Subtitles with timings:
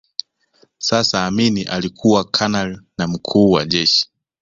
[0.77, 4.09] Sasa Amin alikuwa kanali na mkuu wa jeshi